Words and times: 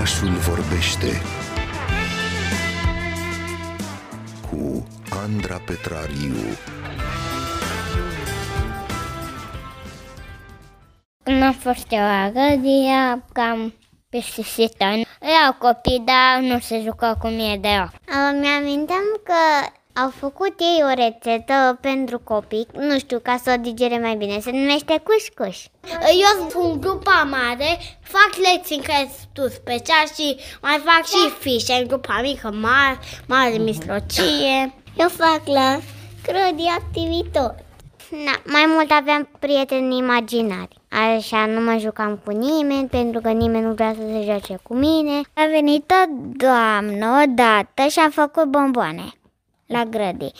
Orașul 0.00 0.28
vorbește 0.28 1.22
cu 4.50 4.86
Andra 5.24 5.60
Petrariu. 5.66 6.36
Când 11.24 11.42
am 11.42 11.52
fost 11.52 11.86
eu 11.90 11.98
la 11.98 12.30
Gădia, 12.30 13.24
cam 13.32 13.74
peste 14.08 14.42
7 14.42 14.84
ani. 14.84 15.06
Erau 15.20 15.52
copii, 15.58 16.02
dar 16.04 16.40
nu 16.40 16.58
se 16.58 16.80
jucau 16.80 17.16
cu 17.16 17.26
mine 17.26 17.56
deloc. 17.56 17.90
Mi-aminteam 18.40 19.04
că 19.24 19.70
au 19.92 20.10
făcut 20.10 20.54
ei 20.60 20.82
o 20.82 20.94
rețetă 20.94 21.78
pentru 21.80 22.18
copii, 22.18 22.66
nu 22.72 22.98
știu, 22.98 23.18
ca 23.18 23.40
să 23.42 23.54
o 23.58 23.60
digere 23.60 23.98
mai 23.98 24.14
bine. 24.14 24.40
Se 24.40 24.50
numește 24.50 25.02
cuș-cuș. 25.02 25.64
Eu 26.24 26.48
sunt 26.50 26.80
grupa 26.80 27.28
mare, 27.30 27.78
fac 28.02 28.30
lecții 28.52 28.76
în 28.76 28.82
care 28.82 29.10
tu 29.32 29.48
special 29.48 30.06
și 30.14 30.36
mai 30.62 30.82
fac 30.84 31.06
și 31.06 31.30
fișe 31.38 31.72
în 31.72 31.86
grupa 31.86 32.20
mică, 32.22 32.50
mare, 32.60 32.98
mare, 33.28 33.56
mislocie. 33.56 34.74
Eu 34.96 35.08
fac 35.08 35.42
la 35.44 35.78
crădi 36.22 36.66
activități. 36.78 37.68
Na, 38.24 38.32
mai 38.44 38.64
mult 38.66 38.90
aveam 38.90 39.28
prieteni 39.38 39.96
imaginari. 39.96 40.78
Așa 41.16 41.46
nu 41.46 41.60
mă 41.60 41.76
jucam 41.78 42.20
cu 42.24 42.30
nimeni 42.30 42.88
pentru 42.88 43.20
că 43.20 43.30
nimeni 43.30 43.64
nu 43.64 43.72
vrea 43.72 43.94
să 43.94 44.00
se 44.12 44.24
joace 44.24 44.58
cu 44.62 44.74
mine. 44.74 45.20
A 45.34 45.46
venit 45.50 45.90
o 45.90 46.10
doamnă 46.36 47.22
odată 47.24 47.88
și 47.88 47.98
a 47.98 48.08
făcut 48.10 48.44
bomboane 48.44 49.12
la 49.70 49.84
grădi. 49.84 50.32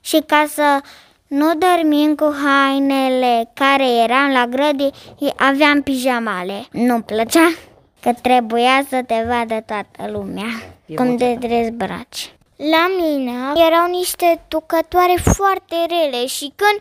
Și 0.00 0.22
ca 0.26 0.44
să 0.48 0.80
nu 1.26 1.54
dormim 1.54 2.14
cu 2.14 2.34
hainele 2.44 3.50
care 3.54 3.88
eram 3.88 4.30
la 4.32 4.46
grădi, 4.46 4.90
aveam 5.36 5.82
pijamale. 5.82 6.66
Nu 6.70 7.00
plăcea 7.00 7.52
că 8.00 8.12
trebuia 8.22 8.84
să 8.88 9.02
te 9.06 9.24
vadă 9.26 9.60
toată 9.66 10.10
lumea 10.10 10.46
e 10.86 10.94
cum 10.94 11.16
te 11.16 11.34
dezbraci. 11.34 12.34
La 12.56 12.86
mine 12.98 13.32
erau 13.66 13.88
niște 13.90 14.44
tucătoare 14.48 15.14
foarte 15.22 15.76
rele 15.88 16.26
și 16.26 16.52
când 16.56 16.78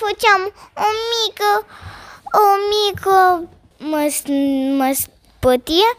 făceam 0.00 0.42
o 0.74 0.88
mică, 1.12 1.66
o 2.42 2.46
mică 2.74 3.48
mă, 3.78 4.12
mă 4.76 4.90
spătie, 4.94 5.90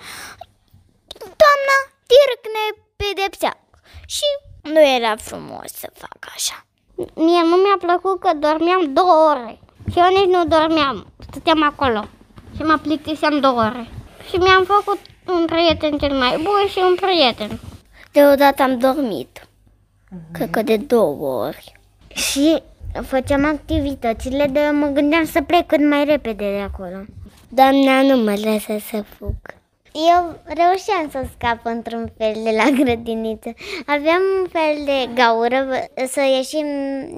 doamna 1.17 1.77
direct 2.11 2.45
ne 2.55 2.65
pedepsea. 2.95 3.57
Și 4.05 4.52
nu 4.63 4.81
era 4.95 5.15
frumos 5.15 5.71
să 5.81 5.89
fac 5.93 6.17
așa. 6.35 6.65
Mie 6.95 7.41
nu 7.49 7.55
mi-a 7.55 7.77
plăcut 7.79 8.19
că 8.19 8.29
dormeam 8.39 8.93
două 8.93 9.15
ore. 9.31 9.59
Și 9.91 9.99
eu 9.99 10.09
nici 10.09 10.35
nu 10.35 10.45
dormeam, 10.45 11.07
stăteam 11.29 11.63
acolo. 11.63 12.05
Și 12.55 12.61
mă 12.61 12.77
plictiseam 12.81 13.39
două 13.39 13.61
ore. 13.61 13.87
Și 14.29 14.35
mi-am 14.35 14.63
făcut 14.63 14.99
un 15.27 15.45
prieten 15.45 15.97
cel 15.97 16.17
mai 16.17 16.31
bun 16.35 16.67
și 16.69 16.79
un 16.89 16.95
prieten. 16.95 17.59
Deodată 18.11 18.63
am 18.63 18.77
dormit. 18.77 19.39
Uh-huh. 19.39 20.31
Cred 20.31 20.49
că 20.49 20.61
de 20.61 20.77
două 20.77 21.45
ori. 21.45 21.79
Și 22.07 22.61
făceam 23.01 23.45
activitățile 23.45 24.45
de 24.51 24.59
mă 24.71 24.87
gândeam 24.87 25.25
să 25.25 25.41
plec 25.41 25.67
cât 25.67 25.89
mai 25.89 26.05
repede 26.05 26.51
de 26.55 26.59
acolo. 26.59 27.05
Doamna 27.49 28.01
nu 28.01 28.17
mă 28.17 28.33
lăsă 28.43 28.77
să 28.89 29.03
fug. 29.17 29.35
Eu 29.93 30.39
reușeam 30.43 31.09
să 31.11 31.25
scap 31.35 31.59
într-un 31.63 32.11
fel 32.17 32.33
de 32.43 32.49
la 32.55 32.69
grădiniță. 32.83 33.53
Aveam 33.85 34.21
un 34.41 34.47
fel 34.51 34.85
de 34.85 35.09
gaură 35.13 35.67
să 36.07 36.21
ieșim 36.21 36.65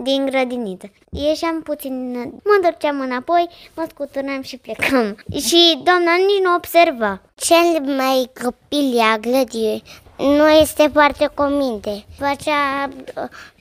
din 0.03 0.25
grădiniță. 0.25 0.91
Ieșeam 1.09 1.61
puțin, 1.61 2.11
mă 2.19 2.53
întorceam 2.55 2.99
înapoi, 2.99 3.47
mă 3.75 3.85
scuturam 3.89 4.41
și 4.41 4.57
plecam. 4.57 5.15
Și 5.47 5.79
doamna 5.83 6.15
nici 6.15 6.43
nu 6.43 6.55
observa. 6.55 7.21
Cel 7.35 7.95
mai 7.95 8.29
copil 8.43 8.99
a 9.13 9.17
grădii 9.17 9.83
nu 10.17 10.49
este 10.49 10.89
foarte 10.93 11.29
cominte. 11.33 12.05
Facea 12.17 12.89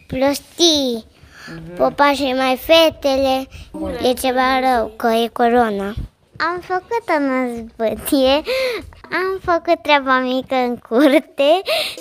plostii, 0.06 1.04
mm-hmm. 1.04 1.76
popa 1.76 2.12
și 2.12 2.22
mai 2.36 2.56
fetele, 2.56 3.46
e 4.08 4.12
ceva 4.12 4.60
rău, 4.60 4.92
că 4.96 5.06
e 5.06 5.28
corona. 5.28 5.94
Am 6.38 6.60
făcut 6.60 7.04
o 7.08 7.18
năzbătie, 7.18 8.42
am 9.18 9.38
făcut 9.44 9.82
treaba 9.82 10.18
mică 10.18 10.54
în 10.54 10.76
curte 10.88 11.50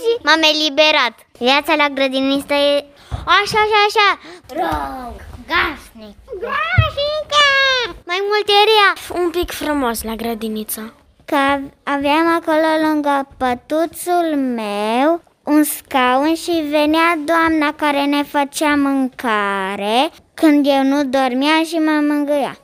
și 0.02 0.10
m-am 0.24 0.42
eliberat. 0.54 1.16
Viața 1.40 1.76
la 1.76 1.88
grădinistă 1.90 2.54
e 2.54 2.86
așa, 3.26 3.60
așa, 3.66 3.80
așa, 3.88 4.10
rog, 4.60 5.16
gasnic. 5.52 6.16
Gasnică! 6.46 7.46
Mai 8.06 8.22
mult 8.30 8.48
e 8.48 8.62
rea. 8.72 9.22
Un 9.24 9.30
pic 9.30 9.52
frumos 9.52 10.04
la 10.04 10.16
grădiniță. 10.16 10.94
Că 11.26 11.60
aveam 11.84 12.28
acolo 12.36 12.88
lângă 12.88 13.28
pătuțul 13.38 14.36
meu 14.36 15.22
un 15.44 15.64
scaun 15.64 16.36
și 16.36 16.52
venea 16.70 17.20
doamna 17.26 17.74
care 17.74 18.06
ne 18.06 18.24
făcea 18.24 18.76
mâncare 18.76 20.10
când 20.34 20.66
eu 20.68 20.84
nu 20.84 21.04
dormeam 21.04 21.64
și 21.66 21.76
mă 21.76 22.00
mângâia. 22.08 22.58